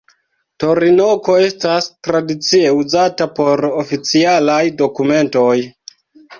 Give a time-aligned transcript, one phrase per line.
[0.61, 5.57] Torinoko estas tradicie uzata por oficialaj dokumentoj.